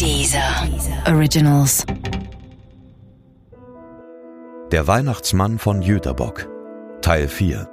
Dieser 0.00 0.68
Originals. 1.06 1.84
Der 4.72 4.86
Weihnachtsmann 4.86 5.58
von 5.58 5.82
Jüterbock 5.82 6.48
Teil 7.02 7.28
4 7.28 7.68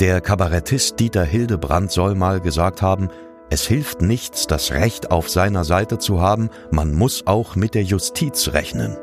Der 0.00 0.20
Kabarettist 0.20 1.00
Dieter 1.00 1.24
Hildebrand 1.24 1.90
soll 1.90 2.14
mal 2.14 2.40
gesagt 2.40 2.82
haben, 2.82 3.08
es 3.50 3.66
hilft 3.66 4.00
nichts, 4.00 4.46
das 4.46 4.72
Recht 4.72 5.10
auf 5.10 5.28
seiner 5.28 5.64
Seite 5.64 5.98
zu 5.98 6.20
haben, 6.20 6.50
man 6.70 6.94
muss 6.94 7.26
auch 7.26 7.56
mit 7.56 7.74
der 7.74 7.82
Justiz 7.82 8.52
rechnen. 8.52 8.96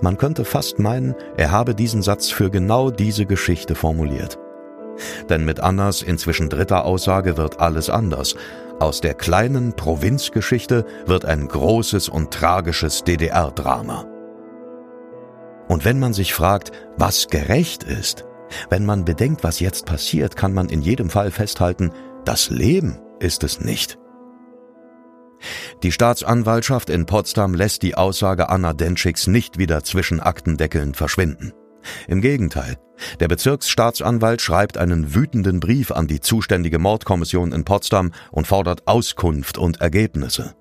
Man 0.00 0.18
könnte 0.18 0.44
fast 0.44 0.78
meinen, 0.78 1.14
er 1.36 1.50
habe 1.50 1.74
diesen 1.74 2.02
Satz 2.02 2.30
für 2.30 2.50
genau 2.50 2.90
diese 2.90 3.26
Geschichte 3.26 3.74
formuliert. 3.74 4.38
Denn 5.28 5.44
mit 5.44 5.60
Annas 5.60 6.02
inzwischen 6.02 6.48
dritter 6.48 6.84
Aussage 6.84 7.36
wird 7.36 7.60
alles 7.60 7.90
anders. 7.90 8.36
Aus 8.80 9.00
der 9.00 9.14
kleinen 9.14 9.74
Provinzgeschichte 9.74 10.84
wird 11.06 11.24
ein 11.24 11.46
großes 11.46 12.08
und 12.08 12.32
tragisches 12.32 13.04
DDR-Drama. 13.04 14.06
Und 15.68 15.84
wenn 15.84 15.98
man 15.98 16.12
sich 16.12 16.34
fragt, 16.34 16.72
was 16.96 17.28
gerecht 17.28 17.84
ist, 17.84 18.24
wenn 18.70 18.84
man 18.84 19.04
bedenkt, 19.04 19.44
was 19.44 19.60
jetzt 19.60 19.86
passiert, 19.86 20.36
kann 20.36 20.52
man 20.52 20.68
in 20.68 20.82
jedem 20.82 21.08
Fall 21.08 21.30
festhalten, 21.30 21.92
das 22.24 22.50
Leben 22.50 23.00
ist 23.20 23.44
es 23.44 23.60
nicht. 23.60 23.98
Die 25.82 25.92
Staatsanwaltschaft 25.92 26.90
in 26.90 27.06
Potsdam 27.06 27.54
lässt 27.54 27.82
die 27.82 27.94
Aussage 27.94 28.48
Anna 28.48 28.72
Denschicks 28.72 29.26
nicht 29.26 29.58
wieder 29.58 29.82
zwischen 29.84 30.20
Aktendeckeln 30.20 30.94
verschwinden. 30.94 31.52
Im 32.08 32.20
Gegenteil, 32.20 32.76
der 33.20 33.28
Bezirksstaatsanwalt 33.28 34.40
schreibt 34.40 34.78
einen 34.78 35.14
wütenden 35.14 35.60
Brief 35.60 35.90
an 35.90 36.06
die 36.06 36.20
zuständige 36.20 36.78
Mordkommission 36.78 37.52
in 37.52 37.64
Potsdam 37.64 38.12
und 38.30 38.46
fordert 38.46 38.86
Auskunft 38.86 39.58
und 39.58 39.80
Ergebnisse. 39.80 40.54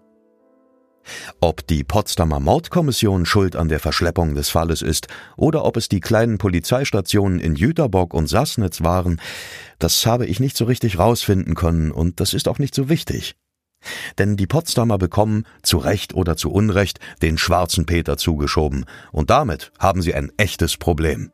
Ob 1.42 1.68
die 1.68 1.84
Potsdamer 1.84 2.40
Mordkommission 2.40 3.26
schuld 3.26 3.56
an 3.56 3.68
der 3.68 3.80
Verschleppung 3.80 4.36
des 4.36 4.50
Falles 4.50 4.82
ist 4.82 5.08
oder 5.36 5.66
ob 5.66 5.76
es 5.76 5.90
die 5.90 6.00
kleinen 6.00 6.38
Polizeistationen 6.38 7.40
in 7.40 7.56
Jüterbock 7.56 8.14
und 8.14 8.28
Sassnitz 8.28 8.84
waren, 8.84 9.20
das 9.80 10.06
habe 10.06 10.26
ich 10.26 10.40
nicht 10.40 10.56
so 10.56 10.66
richtig 10.66 10.98
rausfinden 10.98 11.56
können 11.56 11.92
und 11.92 12.20
das 12.20 12.34
ist 12.34 12.48
auch 12.48 12.60
nicht 12.60 12.74
so 12.74 12.88
wichtig. 12.88 13.36
Denn 14.18 14.38
die 14.38 14.48
Potsdamer 14.48 14.98
bekommen, 14.98 15.46
zu 15.62 15.78
Recht 15.78 16.14
oder 16.14 16.38
zu 16.38 16.52
Unrecht, 16.52 17.00
den 17.22 17.38
schwarzen 17.38 17.86
Peter 17.86 18.18
zugeschoben, 18.18 18.86
und 19.12 19.30
damit 19.30 19.72
haben 19.80 20.02
sie 20.02 20.14
ein 20.14 20.32
echtes 20.38 20.78
Problem. 20.78 21.32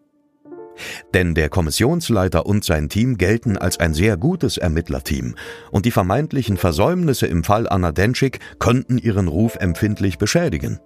Denn 1.14 1.36
der 1.36 1.50
Kommissionsleiter 1.50 2.46
und 2.46 2.64
sein 2.64 2.90
Team 2.90 3.18
gelten 3.18 3.58
als 3.58 3.80
ein 3.80 3.94
sehr 3.94 4.18
gutes 4.18 4.58
Ermittlerteam, 4.58 5.36
und 5.72 5.86
die 5.86 5.92
vermeintlichen 5.92 6.58
Versäumnisse 6.58 7.28
im 7.28 7.44
Fall 7.44 7.68
Anna 7.68 7.92
Denschik 7.92 8.40
könnten 8.60 8.98
ihren 8.98 9.28
Ruf 9.28 9.56
empfindlich 9.56 10.18
beschädigen. 10.18 10.80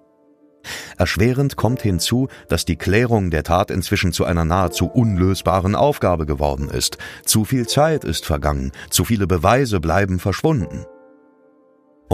Erschwerend 0.96 1.56
kommt 1.56 1.82
hinzu, 1.82 2.28
dass 2.48 2.64
die 2.64 2.76
Klärung 2.76 3.30
der 3.30 3.42
Tat 3.42 3.70
inzwischen 3.70 4.12
zu 4.12 4.24
einer 4.24 4.44
nahezu 4.44 4.86
unlösbaren 4.86 5.74
Aufgabe 5.74 6.24
geworden 6.24 6.70
ist. 6.70 6.96
Zu 7.26 7.44
viel 7.44 7.66
Zeit 7.66 8.04
ist 8.04 8.24
vergangen, 8.24 8.72
zu 8.90 9.04
viele 9.04 9.26
Beweise 9.26 9.78
bleiben 9.80 10.18
verschwunden. 10.18 10.86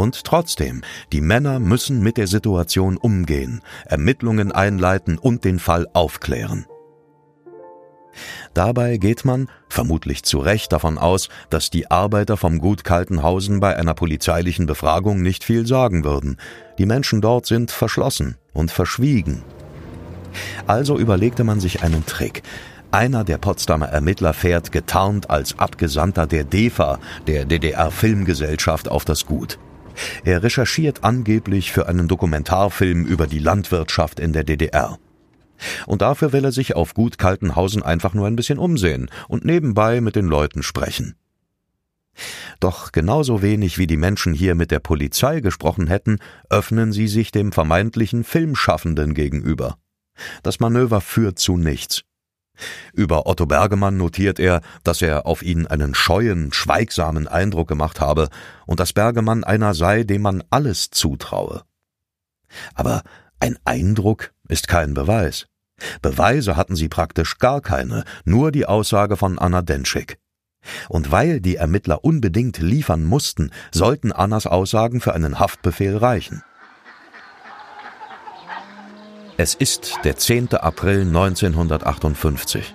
Und 0.00 0.24
trotzdem, 0.24 0.80
die 1.12 1.20
Männer 1.20 1.58
müssen 1.58 2.02
mit 2.02 2.16
der 2.16 2.26
Situation 2.26 2.96
umgehen, 2.96 3.60
Ermittlungen 3.84 4.50
einleiten 4.50 5.18
und 5.18 5.44
den 5.44 5.58
Fall 5.58 5.88
aufklären. 5.92 6.64
Dabei 8.54 8.96
geht 8.96 9.26
man, 9.26 9.50
vermutlich 9.68 10.22
zu 10.22 10.38
Recht, 10.38 10.72
davon 10.72 10.96
aus, 10.96 11.28
dass 11.50 11.68
die 11.68 11.90
Arbeiter 11.90 12.38
vom 12.38 12.60
Gut 12.60 12.82
Kaltenhausen 12.82 13.60
bei 13.60 13.76
einer 13.76 13.92
polizeilichen 13.92 14.64
Befragung 14.64 15.20
nicht 15.20 15.44
viel 15.44 15.66
sagen 15.66 16.02
würden. 16.02 16.38
Die 16.78 16.86
Menschen 16.86 17.20
dort 17.20 17.44
sind 17.44 17.70
verschlossen 17.70 18.38
und 18.54 18.70
verschwiegen. 18.70 19.42
Also 20.66 20.98
überlegte 20.98 21.44
man 21.44 21.60
sich 21.60 21.82
einen 21.82 22.06
Trick. 22.06 22.42
Einer 22.90 23.22
der 23.22 23.36
Potsdamer 23.36 23.90
Ermittler 23.90 24.32
fährt 24.32 24.72
getarnt 24.72 25.28
als 25.28 25.58
Abgesandter 25.58 26.26
der 26.26 26.44
DEFA, 26.44 26.98
der 27.26 27.44
DDR 27.44 27.90
Filmgesellschaft, 27.90 28.88
auf 28.88 29.04
das 29.04 29.26
Gut. 29.26 29.58
Er 30.24 30.42
recherchiert 30.42 31.04
angeblich 31.04 31.72
für 31.72 31.88
einen 31.88 32.08
Dokumentarfilm 32.08 33.04
über 33.04 33.26
die 33.26 33.38
Landwirtschaft 33.38 34.20
in 34.20 34.32
der 34.32 34.44
DDR. 34.44 34.98
Und 35.86 36.02
dafür 36.02 36.32
will 36.32 36.44
er 36.44 36.52
sich 36.52 36.74
auf 36.74 36.94
Gut 36.94 37.18
Kaltenhausen 37.18 37.82
einfach 37.82 38.14
nur 38.14 38.26
ein 38.26 38.36
bisschen 38.36 38.58
umsehen 38.58 39.10
und 39.28 39.44
nebenbei 39.44 40.00
mit 40.00 40.16
den 40.16 40.26
Leuten 40.26 40.62
sprechen. 40.62 41.16
Doch 42.58 42.92
genauso 42.92 43.42
wenig 43.42 43.78
wie 43.78 43.86
die 43.86 43.96
Menschen 43.96 44.34
hier 44.34 44.54
mit 44.54 44.70
der 44.70 44.80
Polizei 44.80 45.40
gesprochen 45.40 45.86
hätten, 45.86 46.18
öffnen 46.48 46.92
sie 46.92 47.08
sich 47.08 47.30
dem 47.30 47.52
vermeintlichen 47.52 48.24
Filmschaffenden 48.24 49.14
gegenüber. 49.14 49.78
Das 50.42 50.60
Manöver 50.60 51.00
führt 51.00 51.38
zu 51.38 51.56
nichts. 51.56 52.02
Über 52.92 53.26
Otto 53.26 53.46
Bergemann 53.46 53.96
notiert 53.96 54.38
er, 54.38 54.60
dass 54.84 55.02
er 55.02 55.26
auf 55.26 55.42
ihn 55.42 55.66
einen 55.66 55.94
scheuen, 55.94 56.52
schweigsamen 56.52 57.28
Eindruck 57.28 57.68
gemacht 57.68 58.00
habe 58.00 58.28
und 58.66 58.80
dass 58.80 58.92
Bergemann 58.92 59.44
einer 59.44 59.74
sei, 59.74 60.04
dem 60.04 60.22
man 60.22 60.42
alles 60.50 60.90
zutraue. 60.90 61.62
Aber 62.74 63.02
ein 63.38 63.58
Eindruck 63.64 64.32
ist 64.48 64.68
kein 64.68 64.94
Beweis. 64.94 65.46
Beweise 66.02 66.56
hatten 66.56 66.76
sie 66.76 66.88
praktisch 66.88 67.38
gar 67.38 67.60
keine, 67.60 68.04
nur 68.24 68.52
die 68.52 68.66
Aussage 68.66 69.16
von 69.16 69.38
Anna 69.38 69.62
Denschik. 69.62 70.18
Und 70.88 71.10
weil 71.10 71.40
die 71.40 71.56
Ermittler 71.56 72.04
unbedingt 72.04 72.58
liefern 72.58 73.04
mussten, 73.04 73.50
sollten 73.72 74.12
Annas 74.12 74.46
Aussagen 74.46 75.00
für 75.00 75.14
einen 75.14 75.38
Haftbefehl 75.38 75.96
reichen. 75.96 76.42
Es 79.42 79.54
ist 79.54 80.00
der 80.04 80.18
10. 80.18 80.52
April 80.56 81.00
1958. 81.00 82.74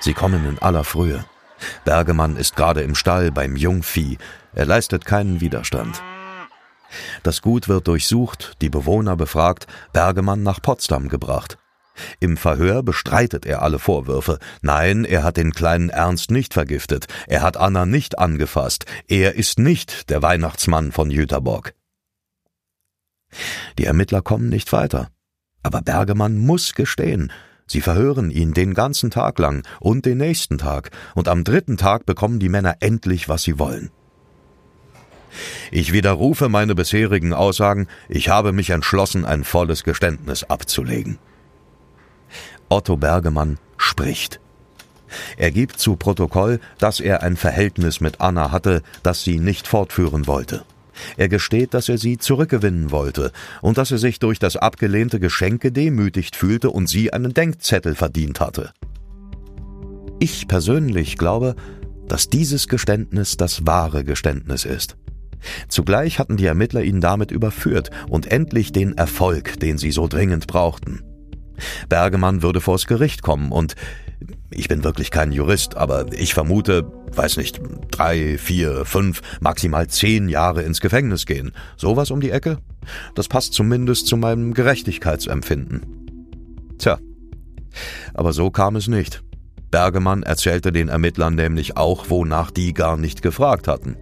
Sie 0.00 0.14
kommen 0.14 0.48
in 0.48 0.58
aller 0.58 0.84
Frühe. 0.84 1.22
Bergemann 1.84 2.38
ist 2.38 2.56
gerade 2.56 2.80
im 2.80 2.94
Stall 2.94 3.30
beim 3.30 3.56
Jungvieh. 3.56 4.16
Er 4.54 4.64
leistet 4.64 5.04
keinen 5.04 5.42
Widerstand. 5.42 6.02
Das 7.22 7.42
Gut 7.42 7.68
wird 7.68 7.88
durchsucht, 7.88 8.54
die 8.62 8.70
Bewohner 8.70 9.16
befragt, 9.16 9.66
Bergemann 9.92 10.42
nach 10.42 10.62
Potsdam 10.62 11.10
gebracht. 11.10 11.58
Im 12.20 12.38
Verhör 12.38 12.82
bestreitet 12.82 13.44
er 13.44 13.60
alle 13.60 13.78
Vorwürfe. 13.78 14.38
Nein, 14.62 15.04
er 15.04 15.22
hat 15.22 15.36
den 15.36 15.52
kleinen 15.52 15.90
Ernst 15.90 16.30
nicht 16.30 16.54
vergiftet. 16.54 17.06
Er 17.26 17.42
hat 17.42 17.58
Anna 17.58 17.84
nicht 17.84 18.18
angefasst. 18.18 18.86
Er 19.08 19.34
ist 19.34 19.58
nicht 19.58 20.08
der 20.08 20.22
Weihnachtsmann 20.22 20.90
von 20.90 21.10
Jüterbock. 21.10 21.74
Die 23.76 23.84
Ermittler 23.84 24.22
kommen 24.22 24.48
nicht 24.48 24.72
weiter. 24.72 25.10
Aber 25.62 25.82
Bergemann 25.82 26.38
muss 26.38 26.74
gestehen. 26.74 27.32
Sie 27.66 27.80
verhören 27.80 28.30
ihn 28.30 28.52
den 28.52 28.74
ganzen 28.74 29.10
Tag 29.10 29.38
lang 29.38 29.66
und 29.80 30.04
den 30.04 30.18
nächsten 30.18 30.58
Tag, 30.58 30.90
und 31.14 31.28
am 31.28 31.44
dritten 31.44 31.76
Tag 31.76 32.04
bekommen 32.04 32.38
die 32.38 32.48
Männer 32.48 32.76
endlich, 32.80 33.28
was 33.28 33.44
sie 33.44 33.58
wollen. 33.58 33.90
Ich 35.70 35.92
widerrufe 35.92 36.48
meine 36.48 36.74
bisherigen 36.74 37.32
Aussagen, 37.32 37.86
ich 38.08 38.28
habe 38.28 38.52
mich 38.52 38.70
entschlossen, 38.70 39.24
ein 39.24 39.44
volles 39.44 39.84
Geständnis 39.84 40.44
abzulegen. 40.44 41.18
Otto 42.68 42.96
Bergemann 42.96 43.58
spricht. 43.76 44.40
Er 45.36 45.50
gibt 45.50 45.78
zu 45.78 45.96
Protokoll, 45.96 46.60
dass 46.78 47.00
er 47.00 47.22
ein 47.22 47.36
Verhältnis 47.36 48.00
mit 48.00 48.20
Anna 48.20 48.50
hatte, 48.50 48.82
das 49.02 49.24
sie 49.24 49.38
nicht 49.38 49.66
fortführen 49.66 50.26
wollte. 50.26 50.64
Er 51.16 51.28
gesteht, 51.28 51.74
dass 51.74 51.88
er 51.88 51.98
sie 51.98 52.18
zurückgewinnen 52.18 52.90
wollte 52.90 53.32
und 53.60 53.78
dass 53.78 53.90
er 53.90 53.98
sich 53.98 54.18
durch 54.18 54.38
das 54.38 54.56
abgelehnte 54.56 55.20
Geschenk 55.20 55.62
gedemütigt 55.62 56.36
fühlte 56.36 56.70
und 56.70 56.88
sie 56.88 57.12
einen 57.12 57.34
Denkzettel 57.34 57.94
verdient 57.94 58.40
hatte. 58.40 58.72
Ich 60.20 60.46
persönlich 60.46 61.18
glaube, 61.18 61.56
dass 62.08 62.28
dieses 62.28 62.68
Geständnis 62.68 63.36
das 63.36 63.66
wahre 63.66 64.04
Geständnis 64.04 64.64
ist. 64.64 64.96
Zugleich 65.68 66.18
hatten 66.18 66.36
die 66.36 66.46
Ermittler 66.46 66.82
ihn 66.82 67.00
damit 67.00 67.30
überführt 67.30 67.90
und 68.08 68.30
endlich 68.30 68.72
den 68.72 68.96
Erfolg, 68.96 69.58
den 69.58 69.78
sie 69.78 69.90
so 69.90 70.06
dringend 70.06 70.46
brauchten. 70.46 71.02
Bergemann 71.88 72.42
würde 72.42 72.60
vors 72.60 72.86
Gericht 72.86 73.22
kommen 73.22 73.50
und 73.52 73.74
ich 74.50 74.68
bin 74.68 74.84
wirklich 74.84 75.10
kein 75.10 75.32
Jurist, 75.32 75.76
aber 75.76 76.12
ich 76.12 76.34
vermute, 76.34 76.90
weiß 77.16 77.36
nicht, 77.36 77.60
drei, 77.90 78.38
vier, 78.38 78.84
fünf, 78.84 79.22
maximal 79.40 79.86
zehn 79.88 80.28
Jahre 80.28 80.62
ins 80.62 80.80
Gefängnis 80.80 81.26
gehen. 81.26 81.52
Sowas 81.76 82.10
um 82.10 82.20
die 82.20 82.30
Ecke? 82.30 82.58
Das 83.14 83.28
passt 83.28 83.54
zumindest 83.54 84.06
zu 84.06 84.16
meinem 84.16 84.54
Gerechtigkeitsempfinden. 84.54 86.76
Tja, 86.78 86.98
aber 88.14 88.32
so 88.32 88.50
kam 88.50 88.76
es 88.76 88.88
nicht. 88.88 89.22
Bergemann 89.70 90.22
erzählte 90.22 90.72
den 90.72 90.88
Ermittlern 90.88 91.34
nämlich 91.34 91.76
auch, 91.76 92.10
wonach 92.10 92.50
die 92.50 92.74
gar 92.74 92.96
nicht 92.96 93.22
gefragt 93.22 93.68
hatten. 93.68 93.96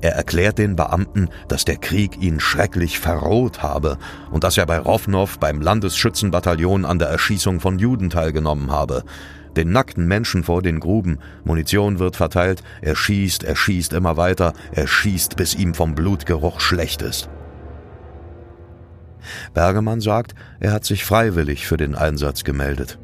Er 0.00 0.12
erklärt 0.12 0.58
den 0.58 0.76
Beamten, 0.76 1.28
dass 1.48 1.64
der 1.64 1.76
Krieg 1.76 2.20
ihn 2.20 2.40
schrecklich 2.40 2.98
verroht 2.98 3.62
habe 3.62 3.98
und 4.30 4.44
dass 4.44 4.58
er 4.58 4.66
bei 4.66 4.78
Rownow 4.78 5.38
beim 5.38 5.62
Landesschützenbataillon 5.62 6.84
an 6.84 6.98
der 6.98 7.08
Erschießung 7.08 7.60
von 7.60 7.78
Juden 7.78 8.10
teilgenommen 8.10 8.70
habe. 8.70 9.04
Den 9.56 9.72
nackten 9.72 10.06
Menschen 10.06 10.44
vor 10.44 10.62
den 10.62 10.80
Gruben, 10.80 11.18
Munition 11.44 11.98
wird 11.98 12.16
verteilt, 12.16 12.62
er 12.82 12.96
schießt, 12.96 13.44
er 13.44 13.56
schießt 13.56 13.92
immer 13.92 14.16
weiter, 14.16 14.52
er 14.72 14.86
schießt, 14.86 15.36
bis 15.36 15.54
ihm 15.54 15.74
vom 15.74 15.94
Blutgeruch 15.94 16.60
schlecht 16.60 17.02
ist. 17.02 17.28
Bergemann 19.54 20.00
sagt, 20.00 20.34
er 20.60 20.72
hat 20.72 20.84
sich 20.84 21.04
freiwillig 21.04 21.66
für 21.66 21.76
den 21.76 21.94
Einsatz 21.94 22.44
gemeldet. 22.44 22.98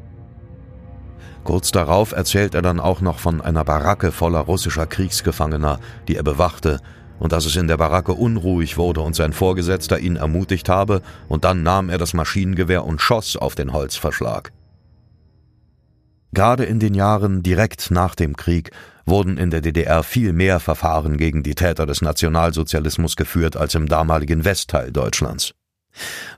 Kurz 1.43 1.71
darauf 1.71 2.13
erzählt 2.13 2.55
er 2.55 2.61
dann 2.61 2.79
auch 2.79 3.01
noch 3.01 3.19
von 3.19 3.41
einer 3.41 3.65
Baracke 3.65 4.11
voller 4.13 4.39
russischer 4.39 4.87
Kriegsgefangener, 4.87 5.79
die 6.07 6.15
er 6.15 6.23
bewachte, 6.23 6.79
und 7.19 7.31
dass 7.31 7.45
es 7.45 7.55
in 7.55 7.67
der 7.67 7.77
Baracke 7.77 8.13
unruhig 8.13 8.77
wurde 8.77 9.01
und 9.01 9.15
sein 9.15 9.33
Vorgesetzter 9.33 9.99
ihn 9.99 10.15
ermutigt 10.15 10.69
habe, 10.69 11.01
und 11.27 11.43
dann 11.43 11.63
nahm 11.63 11.89
er 11.89 11.97
das 11.97 12.13
Maschinengewehr 12.13 12.85
und 12.85 13.01
schoss 13.01 13.35
auf 13.35 13.55
den 13.55 13.73
Holzverschlag. 13.73 14.51
Gerade 16.33 16.65
in 16.65 16.79
den 16.79 16.95
Jahren 16.95 17.43
direkt 17.43 17.91
nach 17.91 18.15
dem 18.15 18.35
Krieg 18.35 18.71
wurden 19.05 19.37
in 19.37 19.51
der 19.51 19.61
DDR 19.61 20.01
viel 20.01 20.33
mehr 20.33 20.59
Verfahren 20.59 21.17
gegen 21.17 21.43
die 21.43 21.53
Täter 21.53 21.85
des 21.85 22.01
Nationalsozialismus 22.01 23.15
geführt 23.15 23.55
als 23.55 23.75
im 23.75 23.87
damaligen 23.87 24.43
Westteil 24.43 24.91
Deutschlands. 24.91 25.53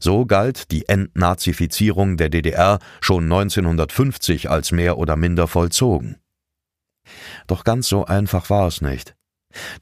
So 0.01 0.25
galt 0.25 0.71
die 0.71 0.89
Entnazifizierung 0.89 2.17
der 2.17 2.29
DDR 2.29 2.79
schon 2.99 3.23
1950 3.23 4.49
als 4.49 4.73
mehr 4.73 4.97
oder 4.97 5.15
minder 5.15 5.47
vollzogen. 5.47 6.17
Doch 7.47 7.63
ganz 7.63 7.87
so 7.87 8.03
einfach 8.03 8.49
war 8.49 8.67
es 8.67 8.81
nicht. 8.81 9.15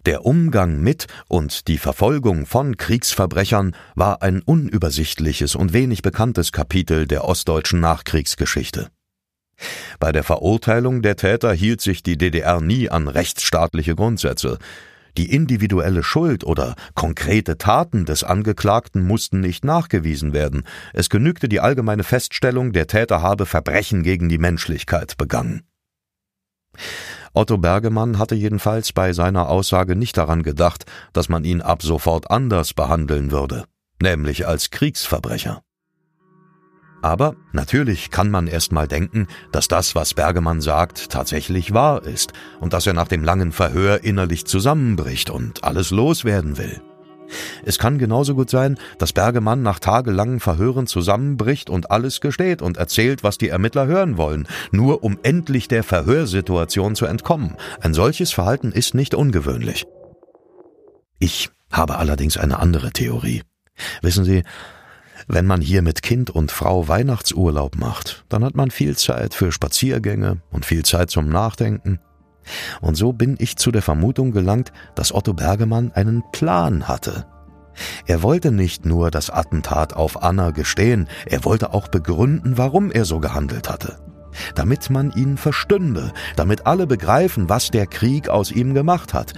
Der 0.05 0.25
Umgang 0.25 0.81
mit 0.81 1.07
und 1.27 1.67
die 1.67 1.79
Verfolgung 1.79 2.45
von 2.45 2.77
Kriegsverbrechern 2.77 3.75
war 3.95 4.21
ein 4.21 4.43
unübersichtliches 4.43 5.55
und 5.55 5.73
wenig 5.73 6.03
bekanntes 6.03 6.51
Kapitel 6.51 7.07
der 7.07 7.25
ostdeutschen 7.25 7.79
Nachkriegsgeschichte. 7.79 8.91
Bei 9.99 10.11
der 10.11 10.23
Verurteilung 10.23 11.01
der 11.01 11.15
Täter 11.15 11.53
hielt 11.53 11.81
sich 11.81 12.03
die 12.03 12.17
DDR 12.17 12.61
nie 12.61 12.89
an 12.89 13.07
rechtsstaatliche 13.07 13.95
Grundsätze. 13.95 14.57
Die 15.17 15.31
individuelle 15.31 16.01
Schuld 16.01 16.43
oder 16.43 16.75
konkrete 16.95 17.57
Taten 17.57 18.05
des 18.05 18.23
Angeklagten 18.23 19.05
mussten 19.05 19.41
nicht 19.41 19.63
nachgewiesen 19.63 20.33
werden. 20.33 20.63
Es 20.91 21.09
genügte 21.09 21.47
die 21.47 21.59
allgemeine 21.59 22.03
Feststellung, 22.03 22.73
der 22.73 22.87
Täter 22.87 23.21
habe 23.21 23.45
Verbrechen 23.45 24.01
gegen 24.01 24.27
die 24.27 24.39
Menschlichkeit 24.39 25.17
begangen. 25.17 25.63
Otto 27.33 27.57
Bergemann 27.57 28.17
hatte 28.17 28.35
jedenfalls 28.35 28.93
bei 28.93 29.13
seiner 29.13 29.49
Aussage 29.49 29.95
nicht 29.95 30.17
daran 30.17 30.43
gedacht, 30.43 30.85
dass 31.13 31.29
man 31.29 31.43
ihn 31.43 31.61
ab 31.61 31.83
sofort 31.83 32.31
anders 32.31 32.73
behandeln 32.73 33.31
würde, 33.31 33.65
nämlich 34.01 34.47
als 34.47 34.71
Kriegsverbrecher. 34.71 35.61
Aber 37.03 37.35
natürlich 37.51 38.11
kann 38.11 38.31
man 38.31 38.47
erst 38.47 38.71
mal 38.71 38.87
denken, 38.87 39.27
dass 39.51 39.67
das, 39.67 39.93
was 39.93 40.13
Bergemann 40.13 40.61
sagt, 40.61 41.09
tatsächlich 41.11 41.73
wahr 41.73 42.05
ist 42.05 42.31
und 42.61 42.71
dass 42.71 42.87
er 42.87 42.93
nach 42.93 43.09
dem 43.09 43.25
langen 43.25 43.51
Verhör 43.51 44.05
innerlich 44.05 44.45
zusammenbricht 44.45 45.29
und 45.29 45.65
alles 45.65 45.91
loswerden 45.91 46.57
will. 46.57 46.81
Es 47.65 47.77
kann 47.77 47.97
genauso 47.97 48.35
gut 48.35 48.49
sein, 48.49 48.77
dass 48.99 49.11
Bergemann 49.11 49.61
nach 49.63 49.79
tagelangen 49.79 50.39
Verhören 50.39 50.87
zusammenbricht 50.87 51.69
und 51.69 51.91
alles 51.91 52.21
gesteht 52.21 52.61
und 52.61 52.77
erzählt, 52.77 53.21
was 53.21 53.37
die 53.37 53.49
Ermittler 53.49 53.85
hören 53.85 54.15
wollen, 54.15 54.47
nur 54.71 55.03
um 55.03 55.19
endlich 55.23 55.67
der 55.67 55.83
Verhörsituation 55.83 56.95
zu 56.95 57.05
entkommen. 57.05 57.57
Ein 57.81 57.93
solches 57.93 58.31
Verhalten 58.31 58.71
ist 58.71 58.93
nicht 58.93 59.13
ungewöhnlich. 59.13 59.85
Ich 61.19 61.49
habe 61.69 61.97
allerdings 61.97 62.37
eine 62.37 62.59
andere 62.59 62.91
Theorie. 62.91 63.43
Wissen 64.01 64.23
Sie, 64.23 64.43
wenn 65.27 65.45
man 65.45 65.61
hier 65.61 65.81
mit 65.81 66.01
Kind 66.01 66.29
und 66.29 66.51
Frau 66.51 66.87
Weihnachtsurlaub 66.87 67.77
macht, 67.77 68.25
dann 68.29 68.43
hat 68.43 68.55
man 68.55 68.71
viel 68.71 68.97
Zeit 68.97 69.33
für 69.33 69.51
Spaziergänge 69.51 70.41
und 70.51 70.65
viel 70.65 70.83
Zeit 70.83 71.09
zum 71.09 71.29
Nachdenken. 71.29 71.99
Und 72.81 72.95
so 72.95 73.13
bin 73.13 73.35
ich 73.39 73.55
zu 73.57 73.71
der 73.71 73.81
Vermutung 73.81 74.31
gelangt, 74.31 74.73
dass 74.95 75.13
Otto 75.13 75.33
Bergemann 75.33 75.91
einen 75.93 76.23
Plan 76.31 76.87
hatte. 76.87 77.25
Er 78.05 78.21
wollte 78.21 78.51
nicht 78.51 78.85
nur 78.85 79.09
das 79.09 79.29
Attentat 79.29 79.93
auf 79.95 80.21
Anna 80.21 80.51
gestehen, 80.51 81.07
er 81.25 81.43
wollte 81.43 81.73
auch 81.73 81.87
begründen, 81.87 82.57
warum 82.57 82.91
er 82.91 83.05
so 83.05 83.19
gehandelt 83.19 83.69
hatte. 83.69 83.99
Damit 84.55 84.89
man 84.89 85.11
ihn 85.11 85.37
verstünde, 85.37 86.11
damit 86.35 86.65
alle 86.65 86.87
begreifen, 86.87 87.49
was 87.49 87.71
der 87.71 87.87
Krieg 87.87 88.29
aus 88.29 88.51
ihm 88.51 88.73
gemacht 88.73 89.13
hat, 89.13 89.33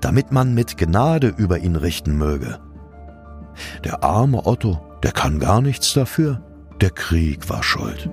damit 0.00 0.32
man 0.32 0.54
mit 0.54 0.76
Gnade 0.76 1.28
über 1.36 1.58
ihn 1.58 1.76
richten 1.76 2.16
möge. 2.16 2.58
Der 3.84 4.02
arme 4.02 4.46
Otto 4.46 4.80
der 5.04 5.12
kann 5.12 5.38
gar 5.38 5.60
nichts 5.60 5.92
dafür. 5.92 6.40
Der 6.80 6.88
Krieg 6.88 7.50
war 7.50 7.62
schuld. 7.62 8.08